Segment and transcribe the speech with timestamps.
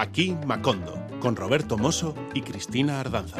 [0.00, 3.36] Aquí Macondo, con Roberto Mosso y Cristina Ardanza.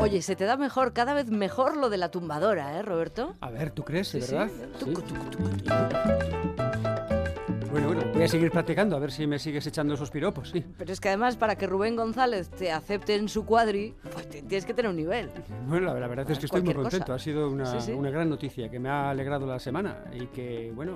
[0.00, 3.36] Oye, se te da mejor, cada vez mejor lo de la tumbadora, ¿eh, Roberto?
[3.40, 4.50] A ver, ¿tú crees, de Sí, verdad?
[4.78, 4.84] Sí.
[4.84, 5.44] tucu, tucu, tucu.
[7.70, 10.64] Bueno, bueno, voy a seguir practicando a ver si me sigues echando esos piropos, sí.
[10.78, 14.64] Pero es que además para que Rubén González te acepte en su cuadri, pues tienes
[14.64, 15.30] que tener un nivel.
[15.66, 16.90] Bueno, la, la verdad es que estoy muy cosa.
[16.90, 17.12] contento.
[17.14, 17.92] Ha sido una, Sí, sí.
[17.92, 20.94] una gran noticia que me ha alegrado la semana y que, bueno,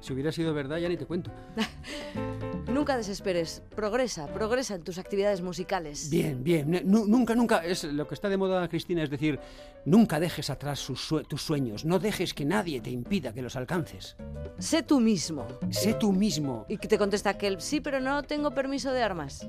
[0.00, 1.30] si hubiera sido verdad ya ni te cuento.
[2.76, 6.10] Nunca desesperes, progresa, progresa en tus actividades musicales.
[6.10, 6.82] Bien, bien.
[6.84, 9.38] Nunca, nunca, es lo que está de moda, Cristina, es decir,
[9.86, 13.56] nunca dejes atrás sus sue- tus sueños, no dejes que nadie te impida que los
[13.56, 14.14] alcances.
[14.58, 15.46] Sé tú mismo.
[15.70, 16.66] Sé tú mismo.
[16.68, 19.46] Y que te contesta aquel, sí, pero no tengo permiso de armas.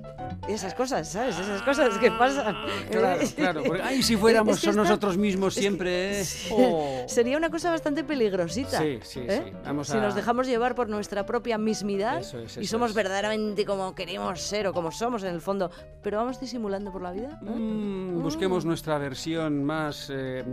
[0.48, 1.38] Y esas cosas, ¿sabes?
[1.38, 2.56] Esas cosas que pasan.
[2.90, 3.64] Claro, claro.
[3.66, 6.22] porque, ay, si fuéramos Es que está- nosotros mismos es que- siempre.
[6.22, 6.26] ¿eh?
[6.52, 7.04] Oh.
[7.08, 8.80] Sería una cosa bastante peligrosita.
[8.80, 9.44] Sí, sí, ¿eh?
[9.48, 9.52] sí.
[9.66, 12.96] Vamos Si nos dejamos llevar por nuestra propia mismidad Eso es, y somos es.
[13.18, 15.72] Verdaderamente como queremos ser o como somos en el fondo,
[16.04, 17.40] pero vamos disimulando por la vida.
[17.42, 17.50] ¿eh?
[17.50, 20.44] Mm, busquemos nuestra versión más eh,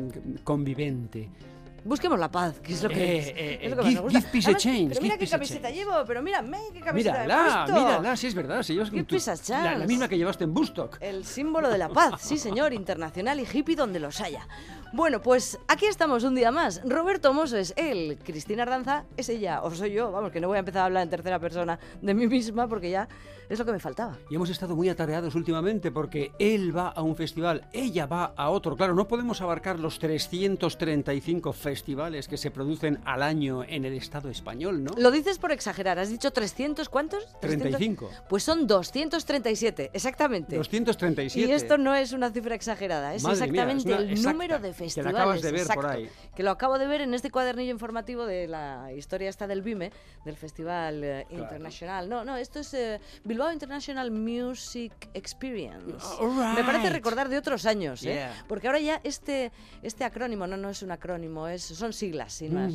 [0.44, 1.28] convivente.
[1.84, 3.92] Busquemos la paz, que es lo que, Eh, es, eh, es lo eh, que más
[3.92, 4.18] give- gusta.
[4.20, 7.18] give peace a Además, chance, Pero mira qué a camiseta llevo, pero mírame qué camiseta
[7.18, 8.62] he Mírala, mírala, sí es verdad.
[8.62, 10.96] Si llevas Give tu- a la, la misma que llevaste en Bustock.
[11.00, 14.48] El símbolo de la paz, sí señor, internacional y hippie donde los haya.
[14.94, 16.80] Bueno, pues aquí estamos un día más.
[16.84, 20.56] Roberto Mosso es él, Cristina Ardanza es ella, o soy yo, vamos, que no voy
[20.56, 23.08] a empezar a hablar en tercera persona de mí misma porque ya
[23.48, 24.16] es lo que me faltaba.
[24.30, 28.48] Y hemos estado muy atareados últimamente porque él va a un festival, ella va a
[28.50, 28.76] otro.
[28.76, 31.73] Claro, no podemos abarcar los 335 festivales
[32.28, 34.92] que se producen al año en el Estado español, ¿no?
[34.96, 37.26] Lo dices por exagerar, has dicho 300, ¿cuántos?
[37.40, 38.10] 35.
[38.28, 40.56] Pues son 237, exactamente.
[40.56, 41.48] 237.
[41.48, 44.54] Y esto no es una cifra exagerada, es Madre mía, es exactamente el exacta, número
[44.58, 45.14] de que la festivales.
[45.20, 46.10] acabas de ver por exacto, ahí.
[46.34, 49.92] Que lo acabo de ver en este cuadernillo informativo de la historia esta del BIME,
[50.24, 51.42] del Festival eh, Claro.
[51.44, 52.08] Internacional.
[52.08, 56.06] No, no, esto es eh, Bilbao International Music Experience.
[56.20, 56.92] All Me parece right.
[56.92, 58.14] recordar de otros años, ¿eh?
[58.14, 58.44] Yeah.
[58.48, 59.52] Porque ahora ya este,
[59.82, 62.74] este acrónimo, no, no es un acrónimo, es, son siglas, sin más.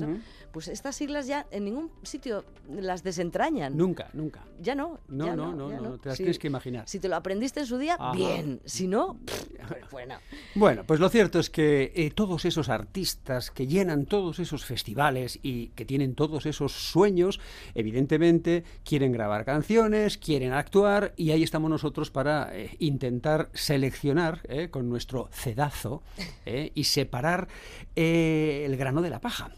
[0.51, 3.77] Pues estas siglas ya en ningún sitio las desentrañan.
[3.77, 4.43] Nunca, nunca.
[4.59, 4.99] Ya no.
[5.07, 6.87] No, ya no, no, no, te las tienes que imaginar.
[6.87, 8.13] Si te lo aprendiste en su día, Ajá.
[8.13, 8.59] bien.
[8.65, 10.15] Si no, pff, bueno.
[10.55, 15.39] Bueno, pues lo cierto es que eh, todos esos artistas que llenan todos esos festivales
[15.43, 17.39] y que tienen todos esos sueños,
[17.75, 24.69] evidentemente quieren grabar canciones, quieren actuar y ahí estamos nosotros para eh, intentar seleccionar eh,
[24.69, 26.01] con nuestro cedazo
[26.73, 27.47] y separar
[27.95, 29.51] el grano de la paja.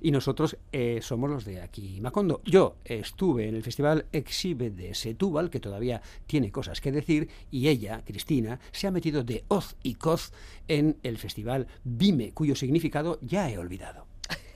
[0.00, 2.42] Y nosotros eh, somos los de aquí Macondo.
[2.44, 7.68] Yo estuve en el festival Exhibe de Setúbal, que todavía tiene cosas que decir, y
[7.68, 10.32] ella, Cristina, se ha metido de hoz y coz
[10.68, 14.06] en el festival Vime, cuyo significado ya he olvidado.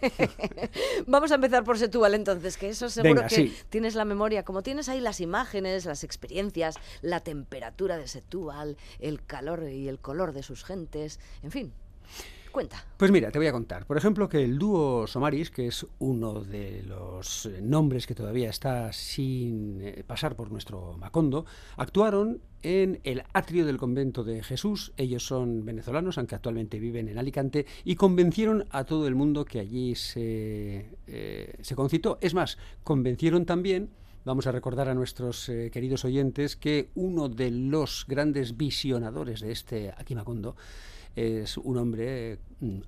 [1.06, 3.56] Vamos a empezar por Setúbal entonces, que eso seguro Venga, que sí.
[3.68, 4.44] tienes la memoria.
[4.44, 9.98] Como tienes ahí las imágenes, las experiencias, la temperatura de Setúbal, el calor y el
[9.98, 11.72] color de sus gentes, en fin.
[12.50, 12.84] Cuenta.
[12.96, 13.86] Pues mira, te voy a contar.
[13.86, 18.50] Por ejemplo, que el dúo Somaris, que es uno de los eh, nombres que todavía
[18.50, 21.46] está sin eh, pasar por nuestro Macondo,
[21.76, 24.92] actuaron en el atrio del convento de Jesús.
[24.96, 29.60] Ellos son venezolanos, aunque actualmente viven en Alicante, y convencieron a todo el mundo que
[29.60, 32.18] allí se, eh, concitó.
[32.20, 33.90] Es más, convencieron también
[34.22, 39.94] Vamos a recordar a nuestros queridos oyentes que uno de los grandes visionadores de este
[39.96, 40.56] Akimakondo
[41.16, 42.38] es un hombre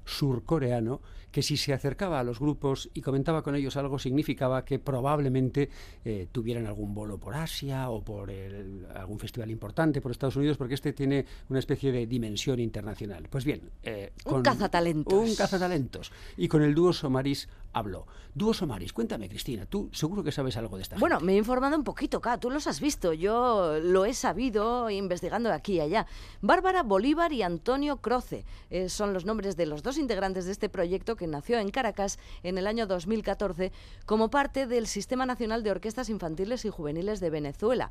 [0.05, 1.01] surcoreano
[1.31, 5.71] que si se acercaba a los grupos y comentaba con ellos algo significaba que probablemente
[6.05, 10.59] eh, tuvieran algún bolo por Asia o por el- algún festival importante por Estados Unidos
[10.59, 13.29] porque este tiene una especie de dimensión internacional.
[13.31, 15.15] Pues bien, eh, Un cazatalentos.
[15.15, 16.13] Un cazatalentos.
[16.37, 18.07] Y con el dúo Somaris habló.
[18.35, 21.27] Dúo Somaris, cuéntame Cristina, tú seguro que sabes algo de esta Bueno, gente.
[21.27, 25.51] me he informado un poquito, K, tú los has visto, yo lo he sabido investigando
[25.51, 26.07] aquí y allá.
[26.43, 30.69] Bárbara Bolívar y Antonio Croce eh, son los nombres de los dos integrantes de este
[30.69, 33.73] proyecto que nació en Caracas en el año 2014
[34.07, 37.91] como parte del Sistema Nacional de Orquestas Infantiles y Juveniles de Venezuela,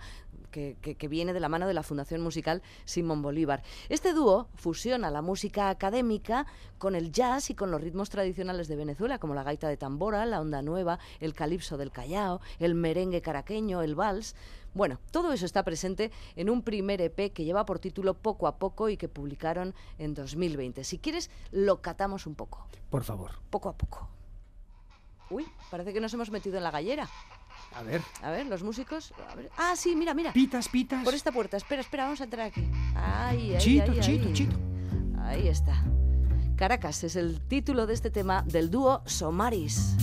[0.51, 3.63] que viene de la mano de la Fundación Musical Simón Bolívar.
[3.89, 6.45] Este dúo fusiona la música académica
[6.77, 10.25] con el jazz y con los ritmos tradicionales de Venezuela, como la gaita de tambora,
[10.25, 14.35] la onda nueva, el calipso del Callao, el merengue caraqueño, el vals.
[14.73, 18.57] Bueno, todo eso está presente en un primer EP que lleva por título Poco a
[18.57, 20.83] Poco y que publicaron en 2020.
[20.83, 22.65] Si quieres, lo catamos un poco.
[22.89, 23.31] Por favor.
[23.49, 24.09] Poco a poco.
[25.29, 27.09] Uy, parece que nos hemos metido en la gallera.
[27.73, 28.01] A ver.
[28.21, 29.13] A ver, los músicos.
[29.29, 29.49] a ver.
[29.57, 30.33] Ah, sí, mira, mira.
[30.33, 31.03] Pitas, pitas.
[31.03, 31.57] Por esta puerta.
[31.57, 32.67] Espera, espera, vamos a entrar aquí.
[33.57, 34.57] Chito, chito, chito.
[35.19, 35.83] Ahí está.
[36.55, 39.95] Caracas es el título de este tema del dúo Somaris.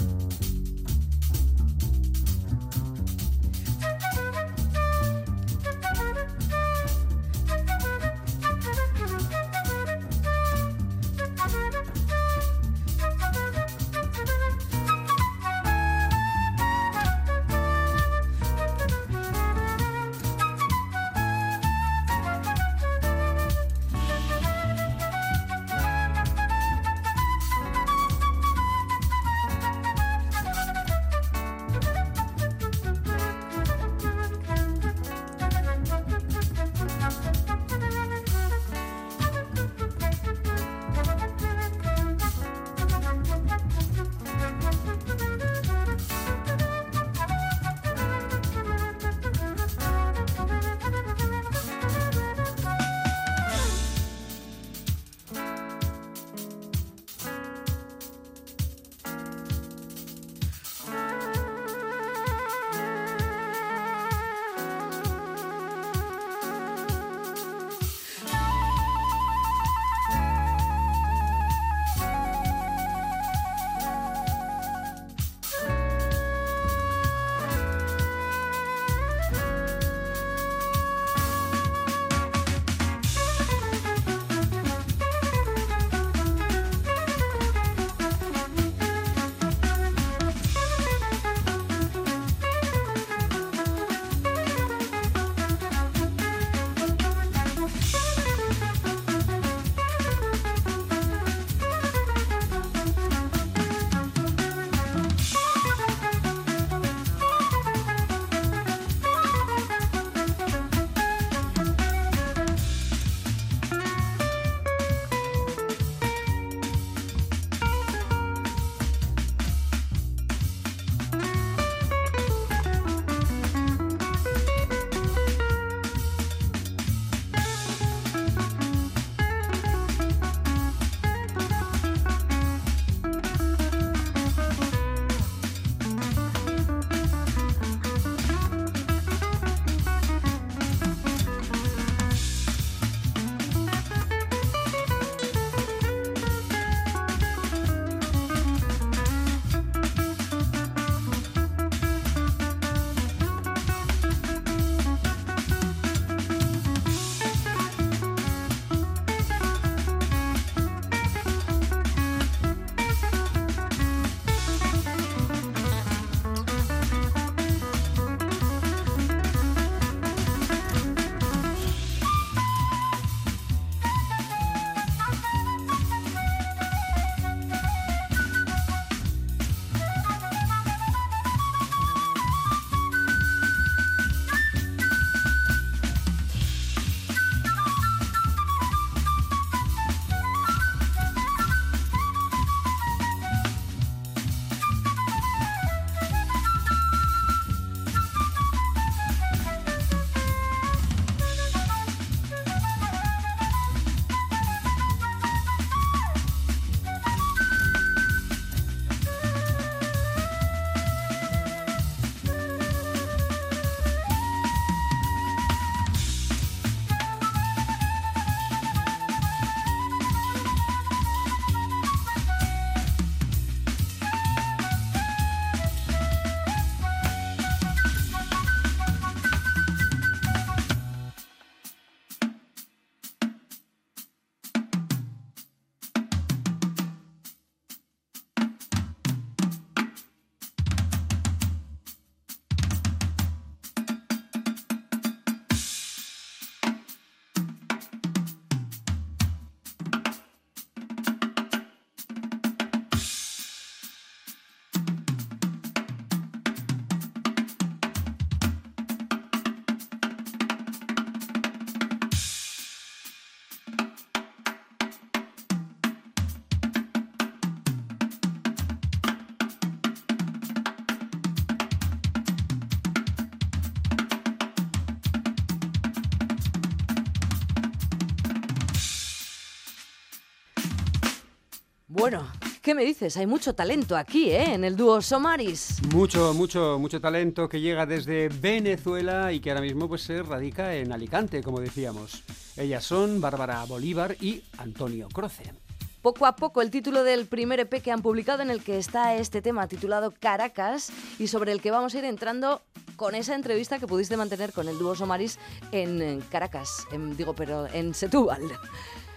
[281.99, 282.29] Bueno,
[282.63, 283.17] ¿qué me dices?
[283.17, 284.55] Hay mucho talento aquí, ¿eh?
[284.55, 285.83] En el dúo Somaris.
[285.93, 290.77] Mucho, mucho, mucho talento que llega desde Venezuela y que ahora mismo pues, se radica
[290.77, 292.23] en Alicante, como decíamos.
[292.57, 295.53] Ellas son Bárbara Bolívar y Antonio Croce.
[296.01, 299.17] Poco a poco el título del primer EP que han publicado en el que está
[299.17, 302.63] este tema titulado Caracas y sobre el que vamos a ir entrando
[302.95, 305.41] con esa entrevista que pudiste mantener con el dúo Somaris
[305.73, 308.43] en Caracas, en, digo, pero en Setúbal.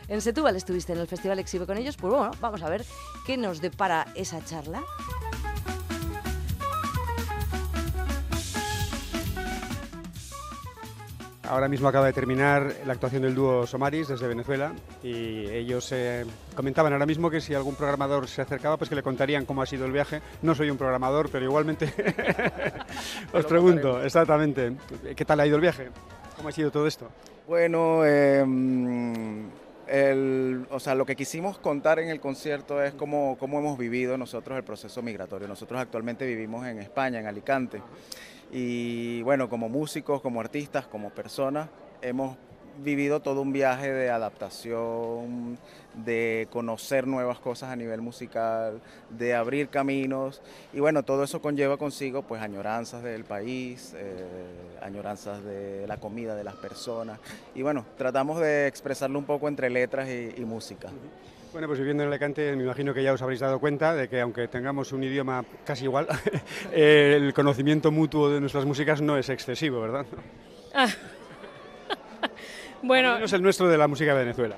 [0.08, 2.84] En Setúbal estuviste en el Festival Exhibe con ellos, pues bueno, vamos a ver
[3.26, 4.84] qué nos depara esa charla.
[11.52, 16.26] Ahora mismo acaba de terminar la actuación del dúo Somaris desde Venezuela y ellos eh,
[16.56, 19.66] comentaban ahora mismo que si algún programador se acercaba, pues que le contarían cómo ha
[19.66, 20.22] sido el viaje.
[20.44, 21.94] No soy un programador, pero igualmente
[23.34, 24.78] os pregunto, exactamente,
[25.14, 25.90] ¿qué tal ha ido el viaje?
[26.38, 27.10] ¿Cómo ha sido todo esto?
[27.50, 28.06] Bueno,
[29.92, 34.18] em, o sea, lo que quisimos contar en el concierto es cómo, cómo hemos vivido
[34.18, 35.48] nosotros el proceso migratorio.
[35.48, 37.82] Nosotros actualmente vivimos en España, en Alicante.
[38.52, 41.70] Y bueno, como músicos, como artistas, como personas,
[42.02, 42.38] hemos
[42.78, 45.58] vivido todo un viaje de adaptación,
[45.94, 50.42] de conocer nuevas cosas a nivel musical, de abrir caminos
[50.74, 54.26] y bueno, todo eso conlleva consigo pues añoranzas del país, eh,
[54.82, 57.20] añoranzas de la comida de las personas
[57.56, 60.90] y bueno, tratamos de expresarlo un poco entre letras y música.
[61.52, 64.22] Bueno, pues viviendo en Alicante me imagino que ya os habréis dado cuenta de que
[64.22, 66.08] aunque tengamos un idioma casi igual,
[66.72, 70.06] el conocimiento mutuo de nuestras músicas no es excesivo, ¿verdad?
[70.74, 70.88] Ah.
[72.82, 73.20] bueno...
[73.20, 74.56] No es el nuestro de la música de Venezuela.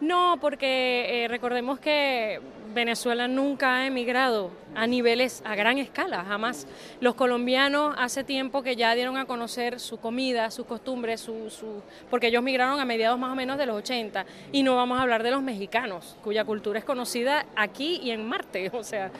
[0.00, 2.40] No, porque eh, recordemos que
[2.72, 6.68] Venezuela nunca ha emigrado a niveles, a gran escala, jamás.
[7.00, 11.82] Los colombianos hace tiempo que ya dieron a conocer su comida, sus costumbres, su, su,
[12.10, 14.24] porque ellos migraron a mediados más o menos de los 80.
[14.52, 18.24] Y no vamos a hablar de los mexicanos, cuya cultura es conocida aquí y en
[18.28, 19.10] Marte, o sea,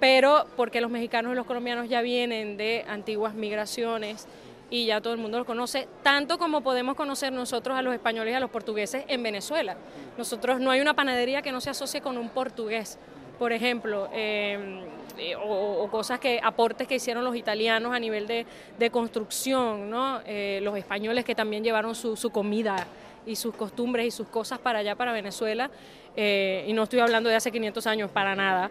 [0.00, 4.26] pero porque los mexicanos y los colombianos ya vienen de antiguas migraciones
[4.72, 8.32] y ya todo el mundo lo conoce, tanto como podemos conocer nosotros a los españoles
[8.32, 9.76] y a los portugueses en Venezuela.
[10.16, 12.98] Nosotros no hay una panadería que no se asocie con un portugués,
[13.38, 14.80] por ejemplo, em,
[15.18, 20.22] eh, o, cosas que, aportes que hicieron los italianos a nivel de, construcción, ¿no?
[20.24, 22.86] Eh, los españoles que también llevaron su, su comida
[23.26, 25.70] y sus costumbres y sus cosas para allá, para Venezuela,
[26.16, 28.70] eh, y no estoy hablando de hace 500 años, para nada.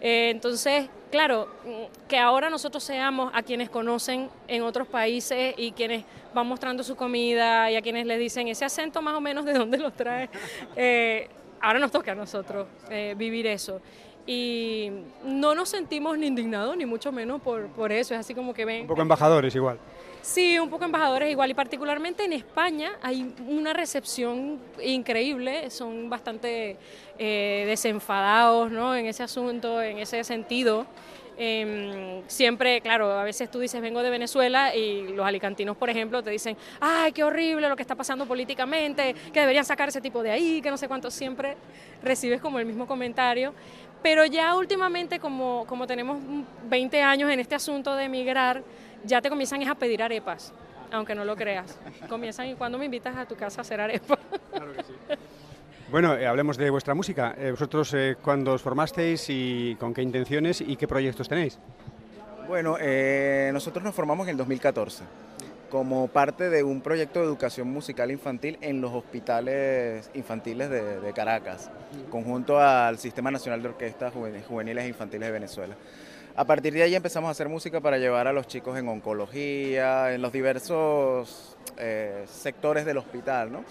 [0.00, 1.48] Eh, entonces, claro,
[2.06, 6.96] que ahora nosotros seamos a quienes conocen en otros países y quienes van mostrando su
[6.96, 10.28] comida y a quienes le dicen ese acento más o menos de dónde lo trae,
[10.76, 11.28] eh,
[11.60, 13.80] ahora nos toca a nosotros eh, vivir eso.
[14.26, 14.90] Y
[15.24, 18.66] no nos sentimos ni indignados, ni mucho menos por, por eso, es así como que
[18.66, 18.82] ven...
[18.82, 19.78] Un poco embajadores igual.
[20.22, 26.76] Sí, un poco embajadores igual y particularmente en España hay una recepción increíble, son bastante
[27.18, 28.94] eh, desenfadados ¿no?
[28.94, 30.86] en ese asunto, en ese sentido.
[31.40, 36.20] Em, siempre, claro, a veces tú dices vengo de Venezuela y los alicantinos, por ejemplo,
[36.20, 40.20] te dicen, ay, qué horrible lo que está pasando políticamente, que deberían sacar ese tipo
[40.24, 41.56] de ahí, que no sé cuánto, siempre
[42.02, 43.54] recibes como el mismo comentario.
[44.02, 46.18] Pero ya últimamente, como, como tenemos
[46.68, 48.64] 20 años en este asunto de emigrar,
[49.04, 50.52] ya te comienzan a pedir arepas,
[50.92, 51.78] aunque no lo creas.
[52.08, 54.18] Comienzan y cuando me invitas a tu casa a hacer arepas.
[54.50, 54.92] Claro que sí.
[55.90, 57.34] Bueno, eh, hablemos de vuestra música.
[57.38, 61.58] Eh, ¿Vosotros eh, cuándo os formasteis y con qué intenciones y qué proyectos tenéis?
[62.46, 62.76] Bueno,
[63.52, 65.04] nosotros nos formamos en el 2014
[65.70, 71.70] como parte de un proyecto de educación musical infantil en los hospitales infantiles de, Caracas,
[72.10, 74.14] conjunto al Sistema Nacional de Orquestas
[74.48, 75.74] Juveniles e Infantiles de Venezuela.
[76.38, 80.14] A partir de ahí empezamos a hacer música para llevar a los chicos en oncología,
[80.14, 83.64] en los diversos eh, sectores del hospital, ¿no?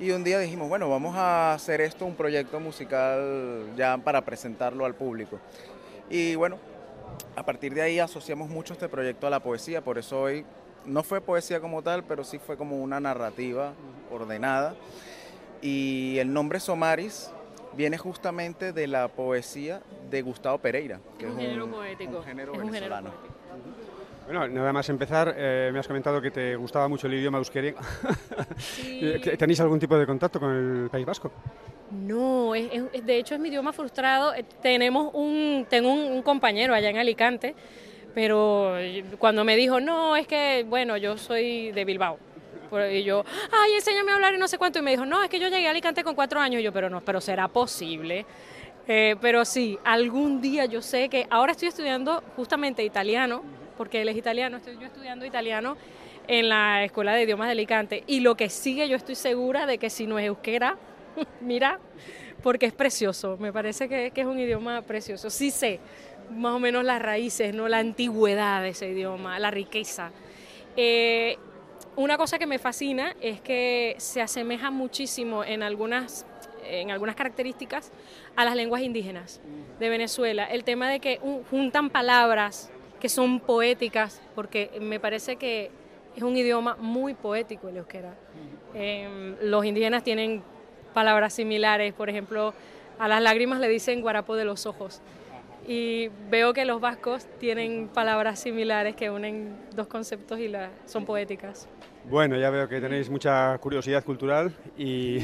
[0.00, 4.86] Y un día dijimos, bueno, vamos a hacer esto un proyecto musical ya para presentarlo
[4.86, 5.38] al público.
[6.08, 6.56] Y bueno,
[7.36, 10.46] a partir de ahí asociamos mucho este proyecto a la poesía, por eso hoy
[10.86, 13.74] no fue poesía como tal, pero sí fue como una narrativa
[14.10, 14.74] ordenada.
[15.60, 17.30] Y el nombre Somaris
[17.76, 22.22] viene justamente de la poesía de Gustavo Pereira, que es un, género poético.
[22.22, 23.10] género venezolano.
[24.24, 27.74] Bueno, nada más empezar, eh, me has comentado que te gustaba mucho el idioma euskera.
[29.38, 30.50] ¿Tenéis algún tipo de contacto con
[30.84, 31.30] el País Vasco?
[31.92, 34.34] No, de hecho es mi idioma frustrado.
[34.34, 37.54] Eh, tenemos un, tengo un, compañero allá en Alicante,
[38.14, 38.74] pero
[39.18, 42.18] cuando me dijo, no, es que, bueno, yo soy de Bilbao.
[42.90, 44.78] Y yo, ay, enséñame a hablar y no sé cuánto.
[44.78, 46.60] Y me dijo, no, es que yo llegué a Alicante con cuatro años.
[46.60, 48.26] Y yo, pero no, pero será posible.
[48.88, 53.42] Eh, pero sí, algún día yo sé que ahora estoy estudiando justamente italiano,
[53.76, 55.76] porque él es italiano, estoy yo estudiando italiano
[56.28, 58.04] en la Escuela de Idiomas de Alicante.
[58.06, 60.76] Y lo que sigue, yo estoy segura de que si no es euskera,
[61.40, 61.80] mira,
[62.42, 65.30] porque es precioso, me parece que, es un idioma precioso.
[65.30, 65.80] Sí sé
[66.30, 67.68] más o menos las raíces, ¿no?
[67.68, 70.10] la antigüedad de ese idioma, la riqueza.
[70.76, 71.38] Eh,
[71.96, 76.26] una cosa que me fascina es que se asemeja muchísimo en algunas,
[76.64, 77.90] en algunas características
[78.36, 79.40] a las lenguas indígenas
[79.80, 80.44] de Venezuela.
[80.44, 81.18] El tema de que
[81.50, 85.70] juntan palabras que son poéticas, porque me parece que
[86.16, 88.14] es un idioma muy poético el euskera.
[88.74, 90.42] Em, los indígenas tienen
[90.94, 92.54] palabras similares, por ejemplo,
[92.98, 95.02] a las lágrimas le dicen guarapo de los ojos.
[95.68, 100.50] Y veo que los vascos tienen palabras similares que unen dos conceptos y
[100.86, 101.68] son poéticas.
[102.08, 105.18] Bueno, ya veo que tenéis mucha curiosidad cultural y,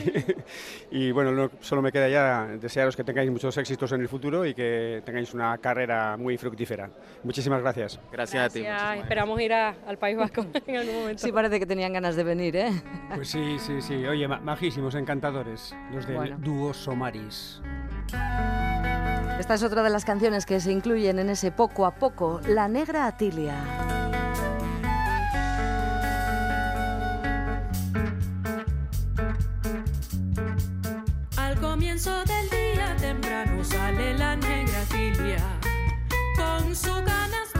[0.91, 4.53] y bueno, solo me queda ya desearos que tengáis muchos éxitos en el futuro y
[4.53, 6.91] que tengáis una carrera muy fructífera.
[7.23, 8.01] Muchísimas gracias.
[8.11, 8.65] Gracias, a ti.
[9.01, 11.23] Esperamos ir al País Vasco en algún momento.
[11.23, 12.71] Sí, parece que tenían ganas de venir, ¿eh?
[13.15, 14.05] Pues sí, sí, sí.
[14.07, 17.62] Oye, majísimos, encantadores, los del dúo Somaris.
[19.39, 22.69] Esta es otra de las canciones que se incluyen en ese poco a poco, La
[22.69, 23.55] Negra Atilia.
[31.92, 35.61] comienzo del día temprano sale la negra filia
[36.34, 37.51] con su ganas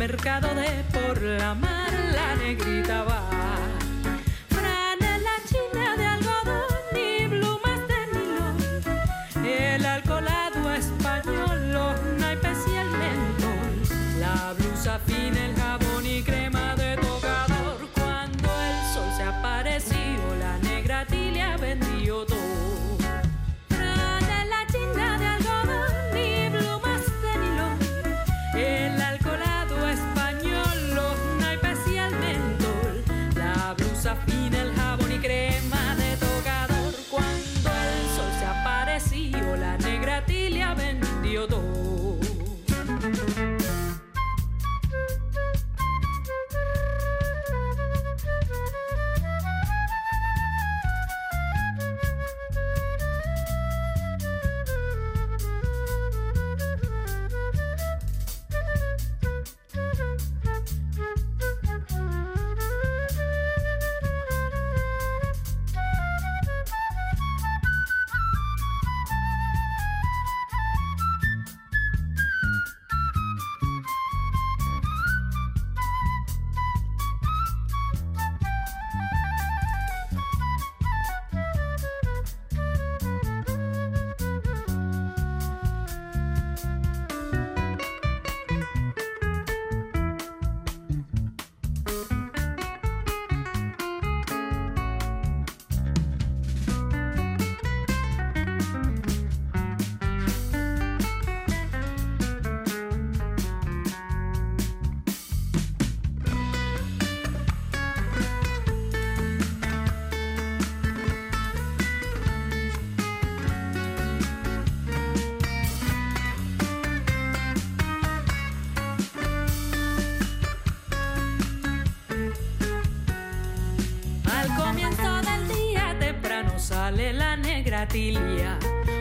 [0.00, 3.22] mercado de por la mar la negrita va.
[5.28, 9.44] la china de algodón y plumas de nylon.
[9.44, 13.72] El alcoholado español, los naipes y el mentol.
[14.18, 15.59] La blusa fina, el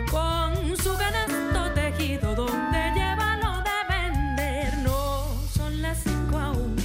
[0.09, 4.77] con su canasto tejido donde lleva lo de vender.
[4.79, 6.75] No son las cinco aún,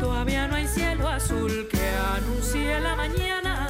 [0.00, 3.68] todavía no hay cielo azul que anuncie la mañana.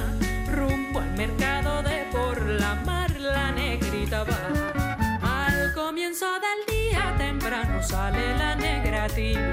[0.54, 4.38] Rumbo al mercado de por la mar, la negrita va.
[5.20, 9.49] Al comienzo del día temprano sale la negra tibia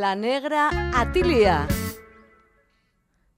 [0.00, 1.68] La Negra Atilia.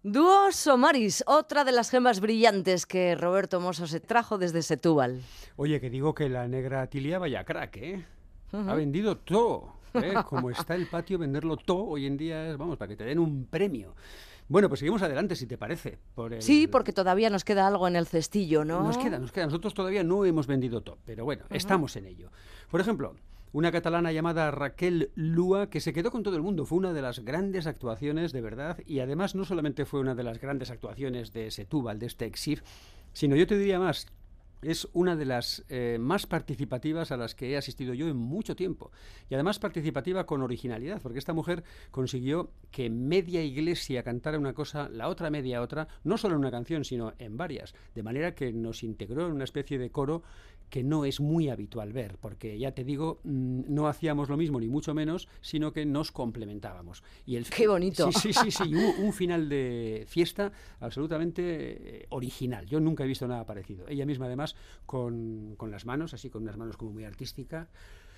[0.05, 5.23] Dúo Somaris, otra de las gemas brillantes que Roberto Mosso se trajo desde Setúbal.
[5.57, 8.05] Oye, que digo que la negra Tilia vaya crack, ¿eh?
[8.53, 9.73] Ha vendido todo.
[9.95, 10.15] ¿eh?
[10.29, 13.19] Como está el patio, venderlo todo hoy en día es, vamos, para que te den
[13.19, 13.97] un premio.
[14.47, 15.99] Bueno, pues seguimos adelante, si te parece.
[16.15, 18.83] por el- Sí, porque todavía nos queda algo en el cestillo, ¿no?
[18.85, 19.47] Nos queda, nos queda.
[19.47, 22.31] Nosotros todavía no hemos vendido todo, pero bueno, estamos en ello.
[22.71, 23.15] Por ejemplo,
[23.53, 26.65] una catalana llamada Raquel Lua, que se quedó con todo el mundo.
[26.65, 30.25] Fue una de las grandes actuaciones, de verdad, y además no solamente fue una de
[30.25, 32.63] las grandes actuaciones de Setúbal, de este Exif,
[33.13, 34.07] sino yo te diría más,
[34.63, 38.55] es una de las eh, más participativas a las que he asistido yo en mucho
[38.55, 38.93] tiempo.
[39.29, 44.89] Y además participativa con originalidad, porque esta mujer consiguió que media iglesia cantara una cosa,
[44.89, 47.75] la otra media otra, no solo en una canción, sino en varias.
[47.95, 50.23] De manera que nos integró en una especie de coro
[50.73, 54.59] que no es muy habitual ver, porque ya te digo, mm, no hacíamos lo mismo
[54.59, 57.05] ni mucho menos, sino que nos complementábamos.
[57.27, 58.11] Y el Qué bonito.
[58.11, 62.65] Sí, sí, sí, un final de fiesta absolutamente eh, original.
[62.65, 63.87] Yo nunca he visto nada parecido.
[63.87, 64.57] Ella misma, además,
[64.87, 67.69] con, con las manos, así, con unas manos como muy artísticas,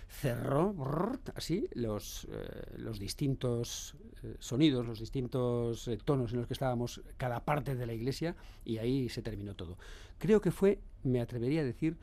[0.08, 6.46] cerró brrr, así los, eh, los distintos eh, sonidos, los distintos eh, tonos en los
[6.46, 9.76] que estábamos cada parte de la iglesia y ahí se terminó todo.
[10.18, 11.96] Creo que fue, me atrevería a decir,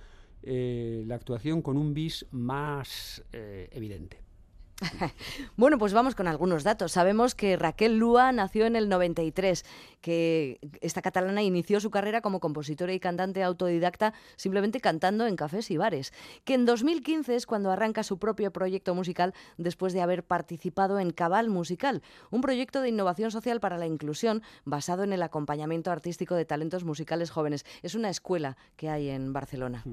[0.44, 4.31] eh, la actuación con un bis más eh, evidente.
[5.58, 6.94] Bueno, pues vamos con algunos datos.
[6.94, 9.66] Sabemos que Raquel Lúa nació en el 93,
[10.02, 15.70] que esta catalana inició su carrera como compositora y cantante autodidacta simplemente cantando en cafés
[15.72, 16.14] y bares,
[16.44, 21.12] que en 2015 es cuando arranca su propio proyecto musical después de haber participado en
[21.12, 26.36] Cabal Musical, un proyecto de innovación social para la inclusión basado en el acompañamiento artístico
[26.36, 27.66] de talentos musicales jóvenes.
[27.84, 29.84] Es una escuela que hay en Barcelona.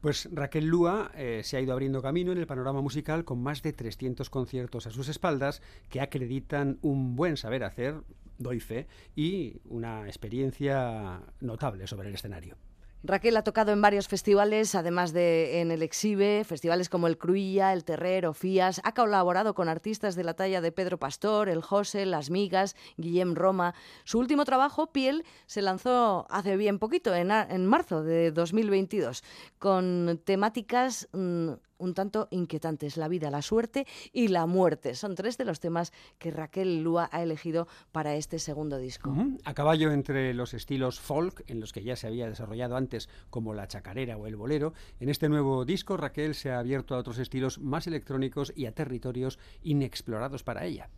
[0.00, 3.62] Pues Raquel Lúa eh, se ha ido abriendo camino en el panorama musical con más
[3.62, 5.60] de 300 conciertos a sus espaldas
[5.90, 8.00] que acreditan un buen saber hacer,
[8.38, 12.56] doy fe, y una experiencia notable sobre el escenario.
[13.02, 17.72] Raquel ha tocado en varios festivales, además de en el Exhibe, festivales como el Cruilla,
[17.72, 18.82] el Terrer o Fías.
[18.84, 23.34] Ha colaborado con artistas de la talla de Pedro Pastor, el José, Las Migas, Guillem
[23.34, 23.74] Roma.
[24.04, 29.24] Su último trabajo, Piel, se lanzó hace bien poquito, en, en marzo de 2022,
[29.58, 34.94] con temáticas mm, un tanto inquietantes, la vida, la suerte y la muerte.
[34.94, 39.14] Son tres de los temas que Raquel Lúa ha elegido para este segundo disco.
[39.44, 43.54] A caballo entre los estilos folk, en los que ya se había desarrollado antes, como
[43.54, 47.18] la chacarera o el bolero, en este nuevo disco Raquel se ha abierto a otros
[47.18, 50.90] estilos más electrónicos y a territorios inexplorados para ella.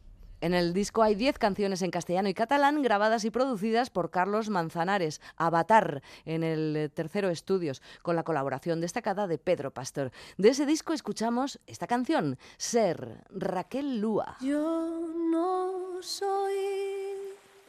[0.43, 4.51] En el disco hay 10 canciones en castellano y catalán grabadas y producidas por Carlos
[4.51, 10.11] Manzanares, Avatar, en el eh, tercero estudios, con la colaboración destacada de Pedro Pastor.
[10.39, 14.37] De ese disco escuchamos esta canción, Ser, Raquel Lúa.
[14.41, 16.57] Yo no soy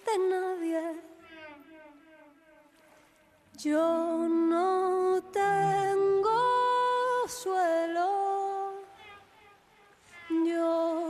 [0.08, 0.82] de nadie.
[3.60, 6.40] Yo no tengo
[7.28, 8.74] suelo.
[10.44, 11.03] Yo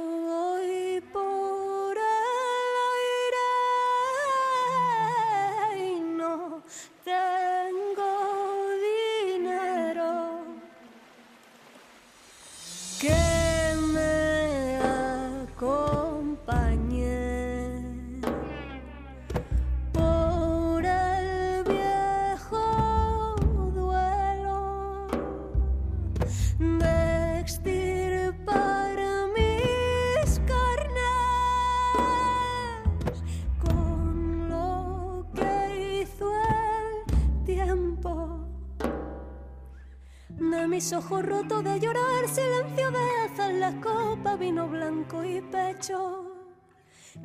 [41.14, 46.26] ojos rotos de llorar, silencio de las copas, vino blanco y pecho.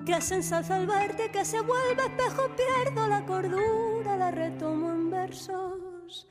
[0.05, 5.11] Que se ensalza al verte, que se vuelve espejo, pierdo la cordura, la retomo en
[5.11, 6.27] versos.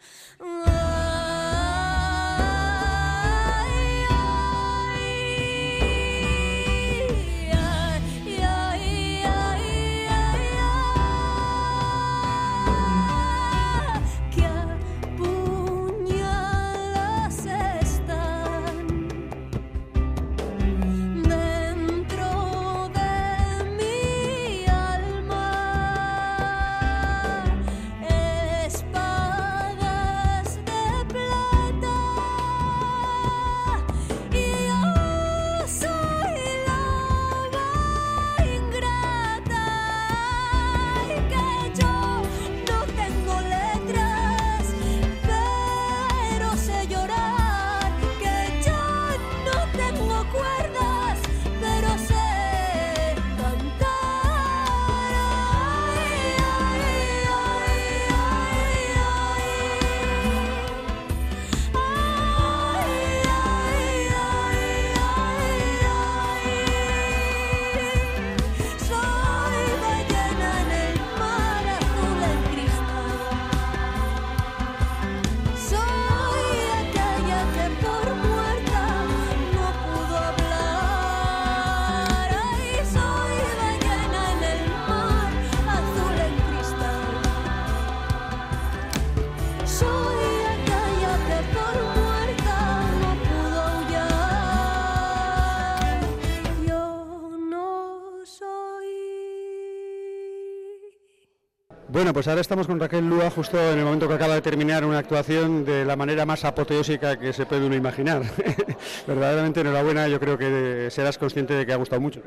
[102.18, 104.98] Pues ahora estamos con Raquel Lúa justo en el momento que acaba de terminar una
[104.98, 108.24] actuación de la manera más apoteósica que se puede uno imaginar.
[109.08, 112.24] Verdaderamente enhorabuena, yo creo que serás consciente de que ha gustado mucho.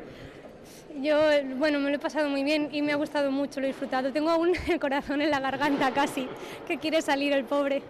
[1.01, 1.17] Yo,
[1.57, 4.13] bueno, me lo he pasado muy bien y me ha gustado mucho, lo he disfrutado.
[4.13, 6.25] Tengo aún el corazón en la garganta casi,
[6.65, 7.83] que quiere salir el pobre.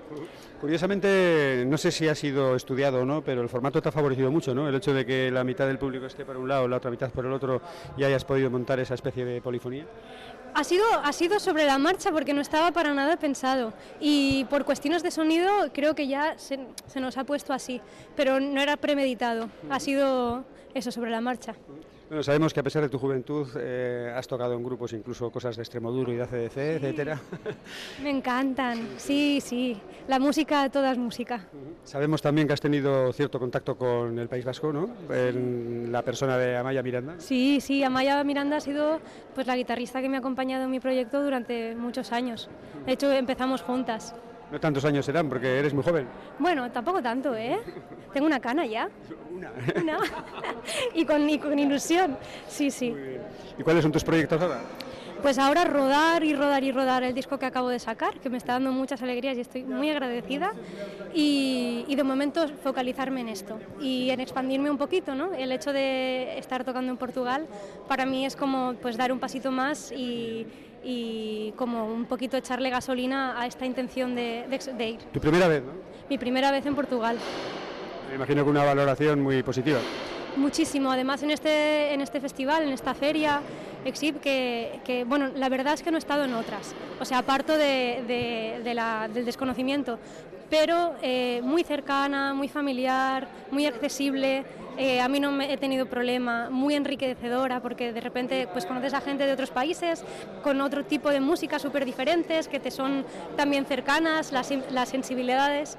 [0.61, 4.31] Curiosamente, no sé si ha sido estudiado o no, pero el formato te ha favorecido
[4.31, 4.69] mucho, ¿no?
[4.69, 7.11] El hecho de que la mitad del público esté por un lado, la otra mitad
[7.11, 7.61] por el otro,
[7.97, 9.85] y hayas podido montar esa especie de polifonía.
[10.53, 14.65] Ha sido, ha sido sobre la marcha porque no estaba para nada pensado y por
[14.65, 17.81] cuestiones de sonido creo que ya se, se nos ha puesto así,
[18.15, 21.55] pero no era premeditado, ha sido eso sobre la marcha.
[22.11, 25.55] Bueno, sabemos que a pesar de tu juventud eh, has tocado en grupos incluso cosas
[25.55, 27.21] de Extremoduro y de ACDC, etcétera.
[28.03, 29.77] Me encantan, sí, sí,
[30.09, 31.47] la música, toda es música.
[31.85, 34.89] Sabemos también que has tenido cierto contacto con el País Vasco, ¿no?
[35.09, 37.15] En la persona de Amaya Miranda.
[37.17, 38.99] Sí, sí, Amaya Miranda ha sido
[39.33, 42.49] pues la guitarrista que me ha acompañado en mi proyecto durante muchos años.
[42.85, 44.13] De hecho, empezamos juntas.
[44.51, 46.07] No tantos años serán, porque eres muy joven.
[46.37, 47.57] Bueno, tampoco tanto, ¿eh?
[48.13, 48.89] Tengo una cana ya.
[49.33, 49.51] Una.
[49.81, 49.97] Una.
[50.93, 52.17] y, con, y con ilusión,
[52.49, 52.93] sí, sí.
[53.57, 54.59] ¿Y cuáles son tus proyectos ahora?
[55.21, 58.37] Pues ahora rodar y rodar y rodar el disco que acabo de sacar, que me
[58.37, 60.53] está dando muchas alegrías y estoy muy agradecida.
[61.13, 65.33] Y, y de momento focalizarme en esto y en expandirme un poquito, ¿no?
[65.33, 67.47] El hecho de estar tocando en Portugal
[67.87, 70.47] para mí es como pues dar un pasito más y,
[70.83, 74.99] y como un poquito echarle gasolina a esta intención de, de- de ir.
[75.13, 75.71] Tu primera vez, ¿no?
[76.09, 77.17] Mi primera vez en Portugal.
[78.09, 79.79] Me imagino que una valoración muy positiva.
[80.35, 83.41] Muchísimo, además en este, en este festival, en esta feria,
[83.83, 87.19] Exhib, que, que, bueno, la verdad es que no he estado en otras, o sea,
[87.19, 89.99] aparto de, de- de la- del desconocimiento,
[90.49, 94.43] pero eh, muy cercana, muy familiar, muy accesible,
[94.77, 98.93] eh, a mí no me he tenido problema, muy enriquecedora, porque de repente pues conoces
[98.93, 100.03] a gente de otros países
[100.43, 103.05] con otro tipo de música súper diferentes, que te son
[103.35, 105.77] también cercanas, las, las sensibilidades.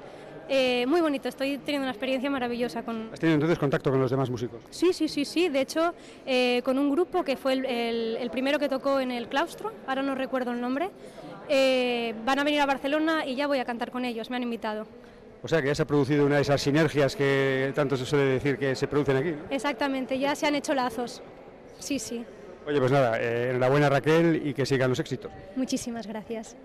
[0.49, 4.11] Eh, muy bonito, estoy teniendo una experiencia maravillosa con, ¿Has tenido entonces contacto con los
[4.11, 4.59] demás músicos?
[4.71, 5.47] Sí, sí, sí, sí.
[5.47, 5.93] De hecho,
[6.25, 9.71] eh, con un grupo que fue el, el- el primero que tocó en el claustro,
[9.87, 10.89] ahora no recuerdo el nombre,
[11.47, 14.43] eh, van a venir a Barcelona y ya voy a cantar con ellos, me han
[14.43, 14.85] invitado.
[15.43, 18.25] O sea que ya se ha producido una de esas sinergias que tanto se suele
[18.25, 19.31] decir que se producen aquí.
[19.31, 19.43] ¿no?
[19.49, 21.21] Exactamente, ya se han hecho lazos.
[21.79, 22.25] Sí, sí.
[22.65, 25.29] Oye, pues nada, eh, enhorabuena Raquel y que sigan los éxitos.
[25.57, 26.55] Muchísimas gracias.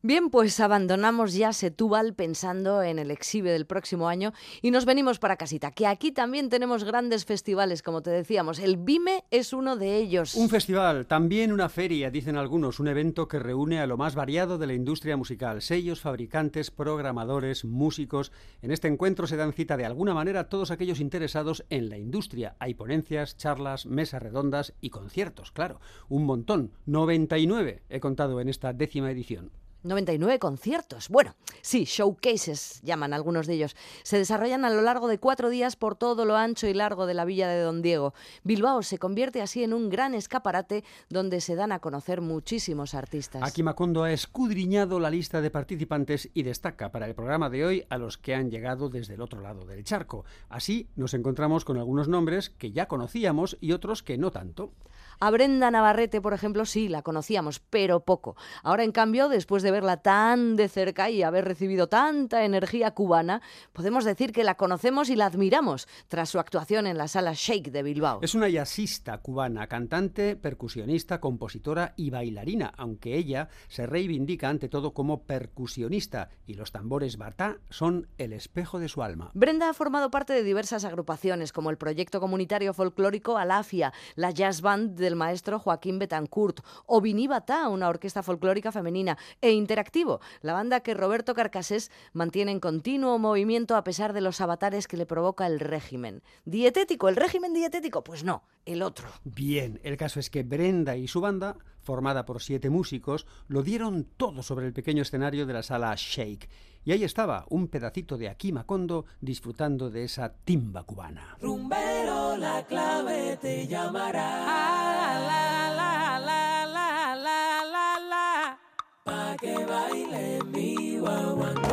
[0.00, 4.32] Bien, pues abandonamos ya Setúbal pensando en el exhibe del próximo año
[4.62, 8.60] y nos venimos para casita, que aquí también tenemos grandes festivales, como te decíamos.
[8.60, 10.36] El BIME es uno de ellos.
[10.36, 14.56] Un festival, también una feria, dicen algunos, un evento que reúne a lo más variado
[14.56, 18.30] de la industria musical, sellos, fabricantes, programadores, músicos.
[18.62, 22.54] En este encuentro se dan cita de alguna manera todos aquellos interesados en la industria.
[22.60, 28.72] Hay ponencias, charlas, mesas redondas y conciertos, claro, un montón, 99 he contado en esta
[28.72, 29.50] décima edición.
[29.88, 31.08] 99 conciertos.
[31.08, 33.76] Bueno, sí, showcases llaman algunos de ellos.
[34.02, 37.14] Se desarrollan a lo largo de cuatro días por todo lo ancho y largo de
[37.14, 38.14] la villa de Don Diego.
[38.44, 43.42] Bilbao se convierte así en un gran escaparate donde se dan a conocer muchísimos artistas.
[43.42, 47.84] Aquí Macondo ha escudriñado la lista de participantes y destaca para el programa de hoy
[47.88, 50.24] a los que han llegado desde el otro lado del charco.
[50.48, 54.72] Así nos encontramos con algunos nombres que ya conocíamos y otros que no tanto.
[55.20, 58.36] A Brenda Navarrete, por ejemplo, sí, la conocíamos, pero poco.
[58.62, 63.42] Ahora, en cambio, después de verla tan de cerca y haber recibido tanta energía cubana,
[63.72, 67.72] podemos decir que la conocemos y la admiramos tras su actuación en la sala Shake
[67.72, 68.20] de Bilbao.
[68.22, 74.94] Es una jazzista cubana, cantante, percusionista, compositora y bailarina, aunque ella se reivindica ante todo
[74.94, 79.32] como percusionista y los tambores batá son el espejo de su alma.
[79.34, 84.60] Brenda ha formado parte de diversas agrupaciones, como el proyecto comunitario folclórico Alafia, la jazz
[84.60, 90.80] band del maestro Joaquín Betancourt, o Vinibata, una orquesta folclórica femenina, e Interactivo, la banda
[90.80, 95.46] que Roberto Carcasés mantiene en continuo movimiento a pesar de los avatares que le provoca
[95.46, 96.22] el régimen.
[96.44, 97.08] ¿Dietético?
[97.08, 98.04] ¿El régimen dietético?
[98.04, 99.08] Pues no, el otro.
[99.24, 104.04] Bien, el caso es que Brenda y su banda, formada por siete músicos, lo dieron
[104.04, 106.50] todo sobre el pequeño escenario de la sala Shake.
[106.84, 111.36] Y ahí estaba, un pedacito de Aquí Macondo disfrutando de esa timba cubana.
[111.40, 114.44] Rumbero, la clave te llamará.
[114.46, 118.58] Ah, la, la, la, la, la, la, la,
[119.04, 121.68] pa' que baile mi guaguancó.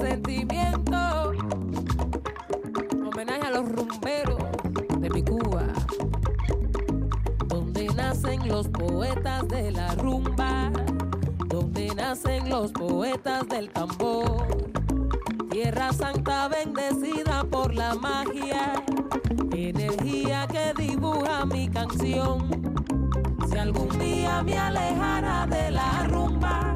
[0.00, 1.32] Sentimiento,
[3.06, 4.42] homenaje a los rumberos
[4.98, 5.66] de mi Cuba,
[7.46, 10.72] donde nacen los poetas de la rumba,
[11.90, 14.46] nacen los poetas del tambor.
[15.50, 18.72] Tierra Santa bendecida por la magia,
[19.52, 22.48] energía que dibuja mi canción.
[23.48, 26.74] Se algún día me alejara de la rumba,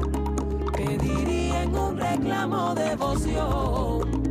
[0.73, 4.26] pediría en un reclamo devoción.